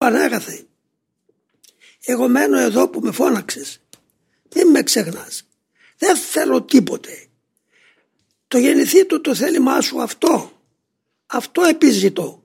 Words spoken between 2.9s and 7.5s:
με φώναξες. Δεν με ξεχνάς. Δεν θέλω τίποτε.